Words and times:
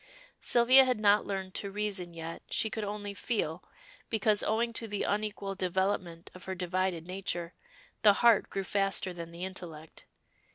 Sylvia 0.39 0.83
had 0.83 0.99
not 0.99 1.27
learned 1.27 1.53
to 1.53 1.69
reason 1.69 2.15
yet, 2.15 2.41
she 2.49 2.71
could 2.71 2.83
only 2.83 3.13
feel, 3.13 3.63
because, 4.09 4.41
owing 4.41 4.73
to 4.73 4.87
the 4.87 5.03
unequal 5.03 5.53
development 5.53 6.31
of 6.33 6.45
her 6.45 6.55
divided 6.55 7.05
nature, 7.05 7.53
the 8.01 8.13
heart 8.13 8.49
grew 8.49 8.63
faster 8.63 9.13
than 9.13 9.31
the 9.31 9.45
intellect. 9.45 10.05